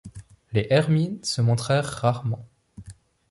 [0.51, 2.47] Les hermines se montrèrent rarement.